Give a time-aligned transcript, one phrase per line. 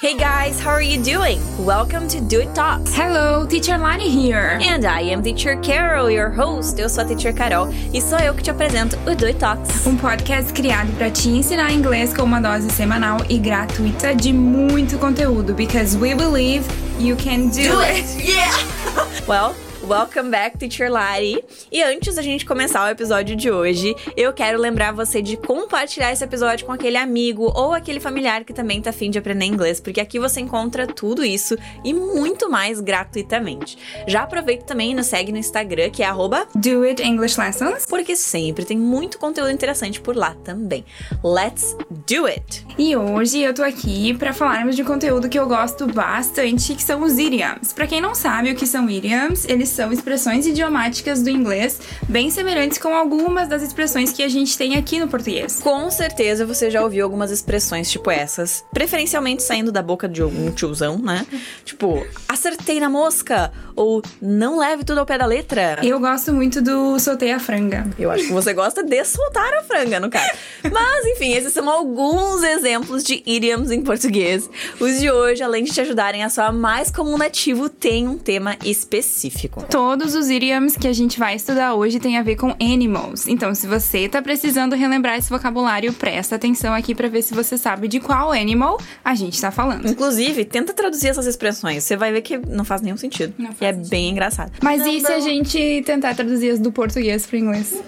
[0.00, 1.38] Hey guys, how are you doing?
[1.62, 2.94] Welcome to Do It Talks.
[2.94, 4.58] Hello, Teacher Lani here.
[4.62, 6.80] And I am Teacher Carol, your host.
[6.80, 9.86] Eu sou a Teacher Carol e sou eu que te apresento o Do It Talks.
[9.86, 14.96] Um podcast criado para te ensinar inglês com uma dose semanal e gratuita de muito
[14.98, 16.64] conteúdo, because we believe
[16.98, 18.00] you can do, Do it.
[18.00, 18.26] it!
[18.26, 18.56] Yeah!
[19.28, 19.54] well,
[19.90, 21.44] Welcome back, Teacher Lari.
[21.72, 26.12] E antes da gente começar o episódio de hoje, eu quero lembrar você de compartilhar
[26.12, 29.80] esse episódio com aquele amigo ou aquele familiar que também tá afim de aprender inglês,
[29.80, 33.76] porque aqui você encontra tudo isso e muito mais gratuitamente.
[34.06, 37.84] Já aproveita também e nos segue no Instagram, que é arroba Do It English Lessons,
[37.84, 40.84] porque sempre tem muito conteúdo interessante por lá também.
[41.24, 41.76] Let's
[42.06, 42.64] do it!
[42.78, 46.82] E hoje eu tô aqui para falarmos de um conteúdo que eu gosto bastante, que
[46.84, 47.72] são os idioms.
[47.72, 52.30] Para quem não sabe o que são idioms, eles são expressões idiomáticas do inglês, bem
[52.30, 55.58] semelhantes com algumas das expressões que a gente tem aqui no português.
[55.58, 60.50] Com certeza você já ouviu algumas expressões tipo essas, preferencialmente saindo da boca de algum
[60.50, 61.26] tiozão, né?
[61.64, 62.06] Tipo,
[62.40, 65.78] acertei na mosca ou não leve tudo ao pé da letra.
[65.82, 67.88] Eu gosto muito do soltei a franga.
[67.98, 70.30] Eu acho que você gosta de soltar a franga, no caso.
[70.70, 74.48] Mas, enfim, esses são alguns exemplos de idioms em português.
[74.78, 78.18] Os de hoje, além de te ajudarem a soar mais como um nativo, tem um
[78.18, 79.64] tema específico.
[79.70, 83.28] Todos os idioms que a gente vai estudar hoje têm a ver com animals.
[83.28, 87.56] Então, se você tá precisando relembrar esse vocabulário, presta atenção aqui para ver se você
[87.56, 89.88] sabe de qual animal a gente tá falando.
[89.88, 91.84] Inclusive, tenta traduzir essas expressões.
[91.84, 93.34] Você vai ver que não faz nenhum sentido.
[93.38, 93.90] Não faz e é sentido.
[93.90, 94.52] bem engraçado.
[94.62, 97.82] Mas e se a gente tentar traduzir as do português pro inglês?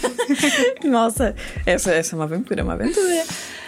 [0.84, 1.34] Nossa,
[1.66, 3.24] essa, essa é uma aventura, uma aventura.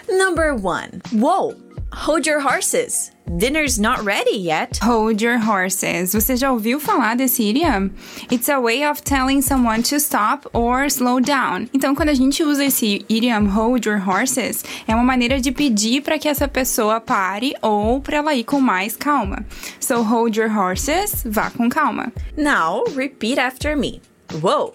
[0.08, 1.00] Number one.
[1.12, 1.54] Whoa!
[1.94, 3.12] Hold your horses.
[3.36, 4.78] Dinner's not ready yet.
[4.82, 6.12] Hold your horses.
[6.12, 7.90] Você já ouviu falar desse idiom?
[8.30, 11.68] It's a way of telling someone to stop or slow down.
[11.72, 16.02] Então, quando a gente usa esse idiom hold your horses, é uma maneira de pedir
[16.02, 19.44] para que essa pessoa pare ou para ela ir com mais calma.
[19.82, 22.12] So hold your horses, vá com calma.
[22.36, 24.00] Now, repeat after me.
[24.40, 24.74] Whoa!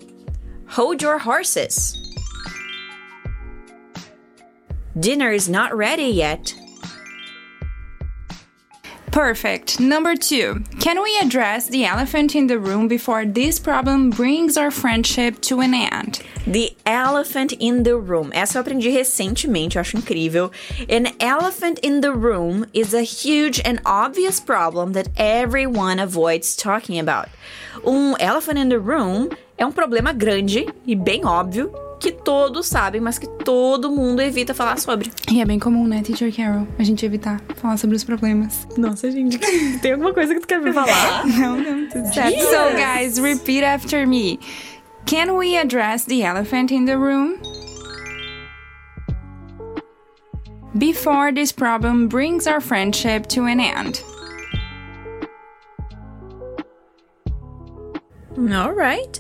[0.68, 1.96] Hold your horses.
[5.00, 6.54] Dinner is not ready yet.
[9.18, 9.80] Perfect.
[9.80, 14.70] Number two, can we address the elephant in the room before this problem brings our
[14.70, 16.22] friendship to an end?
[16.46, 18.32] The elephant in the room.
[18.32, 20.52] Essa eu aprendi recentemente, eu acho incrível.
[20.88, 27.00] An elephant in the room is a huge and obvious problem that everyone avoids talking
[27.00, 27.28] about.
[27.84, 33.02] Um elephant in the room é um problema grande e bem óbvio que todos sabem,
[33.02, 35.12] mas que todo mundo evita falar sobre.
[35.32, 36.68] E é bem comum, né, Teacher Carol?
[36.78, 38.68] A gente evitar falar sobre os problemas.
[38.78, 39.38] Nossa, gente,
[39.82, 41.26] tem alguma coisa que tu quer me falar?
[41.38, 42.40] Não, não, tudo certo.
[42.40, 44.40] So, guys, repeat after me.
[45.06, 47.38] Can we address the elephant in the room?
[50.78, 54.04] Before this problem brings our friendship to an end.
[58.38, 59.20] All right.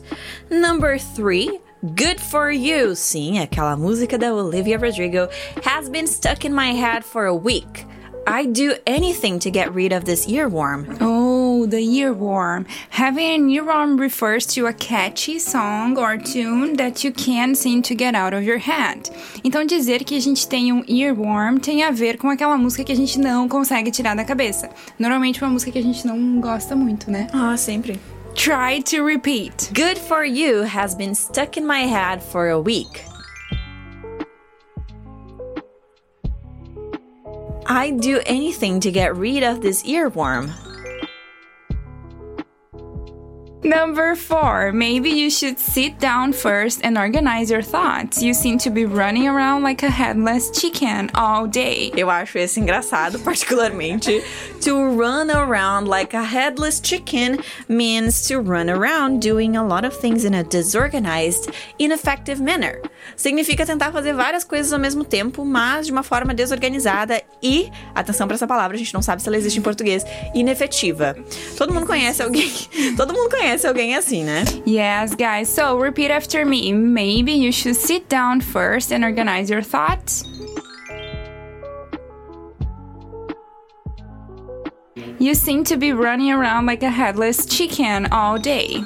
[0.51, 1.59] Number three.
[1.95, 2.95] Good for You.
[2.95, 5.29] Sim, aquela música da Olivia Rodrigo
[5.63, 7.85] has been stuck in my head for a week.
[8.25, 10.97] I'd do anything to get rid of this earworm.
[10.99, 12.65] Oh, the earworm.
[12.89, 17.95] Having an earworm refers to a catchy song or tune that you can't seem to
[17.95, 19.09] get out of your head.
[19.45, 22.91] Então, dizer que a gente tem um earworm tem a ver com aquela música que
[22.91, 24.69] a gente não consegue tirar da cabeça.
[24.99, 27.27] Normalmente, uma música que a gente não gosta muito, né?
[27.31, 27.97] Ah, sempre.
[28.37, 29.71] Try to repeat.
[29.73, 33.03] Good for You has been stuck in my head for a week.
[37.65, 40.53] I'd do anything to get rid of this earworm.
[43.67, 48.23] Number four, maybe you should sit down first and organize your thoughts.
[48.23, 51.91] You seem to be running around like a headless chicken all day.
[51.97, 54.23] Eu acho esse engraçado, particularmente.
[54.61, 59.95] to run around like a headless chicken means to run around doing a lot of
[59.95, 61.49] things in a disorganized,
[61.79, 62.81] ineffective manner.
[63.15, 68.27] Significa tentar fazer várias coisas ao mesmo tempo, mas de uma forma desorganizada e, atenção
[68.27, 71.15] para essa palavra, a gente não sabe se ela existe em português, inefetiva.
[71.57, 72.51] Todo mundo conhece alguém,
[72.97, 74.43] todo mundo conhece alguém assim, né?
[74.65, 76.73] Yes, guys, so repeat after me.
[76.73, 80.23] Maybe you should sit down first and organize your thoughts.
[85.19, 88.83] You seem to be running around like a headless chicken all day.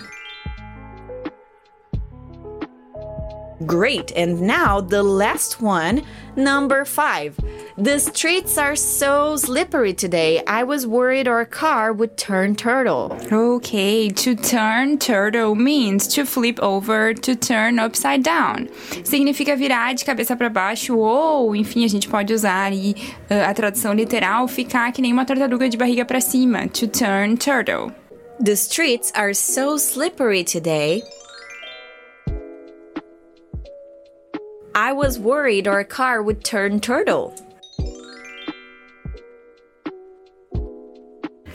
[3.65, 4.11] Great.
[4.15, 6.03] And now the last one,
[6.35, 7.37] number five.
[7.77, 10.41] The streets are so slippery today.
[10.47, 13.17] I was worried our car would turn turtle.
[13.31, 18.69] Okay, to turn turtle means to flip over, to turn upside down.
[19.03, 22.95] Significa virar de cabeça para baixo ou, enfim, a gente pode usar uh,
[23.47, 27.91] a tradução literal, ficar que nem uma tartaruga de barriga para cima, to turn turtle.
[28.43, 31.03] The streets are so slippery today.
[34.73, 37.35] I was worried our car would turn turtle.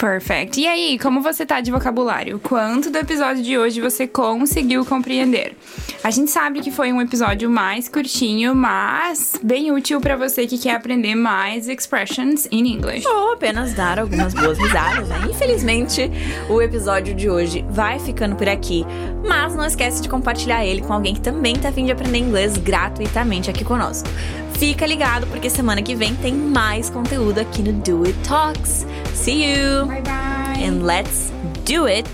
[0.06, 0.60] Perfect.
[0.60, 2.38] E aí, como você tá de vocabulário?
[2.38, 5.56] Quanto do episódio de hoje você conseguiu compreender?
[6.04, 10.58] A gente sabe que foi um episódio mais curtinho, mas bem útil para você que
[10.58, 13.04] quer aprender mais expressions in English.
[13.04, 15.18] Ou apenas dar algumas boas risadas, né?
[15.28, 16.08] Infelizmente,
[16.48, 18.86] o episódio de hoje vai ficando por aqui,
[19.26, 22.56] mas não esquece de compartilhar ele com alguém que também tá afim de aprender inglês
[22.56, 24.08] gratuitamente aqui conosco.
[24.58, 28.86] Fica ligado porque semana que vem tem mais conteúdo aqui no Do It Talks.
[29.14, 29.86] See you!
[29.86, 30.64] Bye bye!
[30.64, 31.30] And let's
[31.66, 32.08] do it